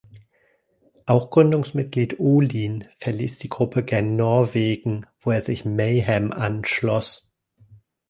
Auch 1.05 1.29
Gründungsmitglied 1.29 2.19
Ohlin 2.19 2.85
verließ 2.97 3.37
die 3.37 3.49
Gruppe 3.49 3.83
gen 3.83 4.15
Norwegen, 4.15 5.05
wo 5.19 5.29
er 5.29 5.41
sich 5.41 5.63
Mayhem 5.63 6.31
anschloss. 6.31 7.31